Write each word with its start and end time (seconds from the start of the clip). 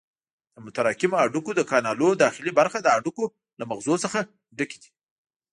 د 0.53 0.55
متراکمو 0.65 1.19
هډوکو 1.23 1.51
د 1.55 1.61
کانالونو 1.71 2.19
داخلي 2.25 2.51
برخه 2.59 2.77
د 2.81 2.87
هډوکو 2.95 3.25
له 3.59 3.63
مغزو 3.71 3.95
څخه 4.03 4.19
ډکې 4.57 4.77
دي. 4.83 4.89